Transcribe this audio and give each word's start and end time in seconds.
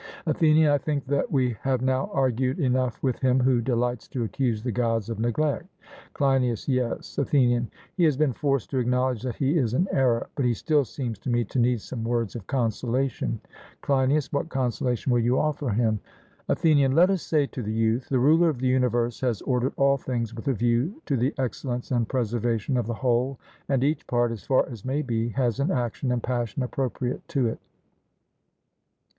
ATHENIAN: 0.25 0.67
I 0.71 0.79
think 0.79 1.05
that 1.05 1.31
we 1.31 1.55
have 1.61 1.83
now 1.83 2.09
argued 2.11 2.57
enough 2.59 2.97
with 3.03 3.19
him 3.19 3.39
who 3.39 3.61
delights 3.61 4.07
to 4.07 4.23
accuse 4.23 4.63
the 4.63 4.71
Gods 4.71 5.11
of 5.11 5.19
neglect. 5.19 5.67
CLEINIAS: 6.15 6.67
Yes. 6.67 7.19
ATHENIAN: 7.19 7.69
He 7.97 8.05
has 8.05 8.17
been 8.17 8.33
forced 8.33 8.71
to 8.71 8.79
acknowledge 8.79 9.21
that 9.21 9.35
he 9.35 9.59
is 9.59 9.75
in 9.75 9.87
error, 9.91 10.27
but 10.33 10.43
he 10.43 10.55
still 10.55 10.85
seems 10.85 11.19
to 11.19 11.29
me 11.29 11.43
to 11.43 11.59
need 11.59 11.81
some 11.81 12.03
words 12.03 12.35
of 12.35 12.47
consolation. 12.47 13.39
CLEINIAS: 13.81 14.33
What 14.33 14.49
consolation 14.49 15.11
will 15.11 15.19
you 15.19 15.37
offer 15.37 15.69
him? 15.69 15.99
ATHENIAN: 16.49 16.93
Let 16.93 17.11
us 17.11 17.21
say 17.21 17.45
to 17.45 17.61
the 17.61 17.71
youth: 17.71 18.09
The 18.09 18.17
ruler 18.17 18.49
of 18.49 18.57
the 18.57 18.65
universe 18.69 19.19
has 19.21 19.43
ordered 19.43 19.73
all 19.77 19.97
things 19.97 20.33
with 20.33 20.47
a 20.47 20.53
view 20.53 20.99
to 21.05 21.15
the 21.15 21.31
excellence 21.37 21.91
and 21.91 22.09
preservation 22.09 22.75
of 22.75 22.87
the 22.87 22.95
whole, 22.95 23.37
and 23.69 23.83
each 23.83 24.07
part, 24.07 24.31
as 24.31 24.43
far 24.45 24.67
as 24.67 24.83
may 24.83 25.03
be, 25.03 25.29
has 25.29 25.59
an 25.59 25.69
action 25.69 26.11
and 26.11 26.23
passion 26.23 26.63
appropriate 26.63 27.27
to 27.27 27.45
it. 27.45 27.59